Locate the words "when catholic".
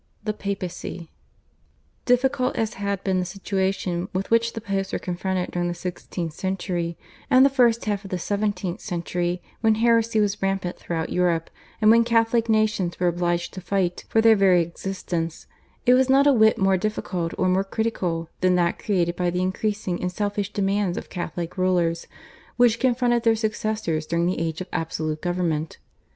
11.91-12.49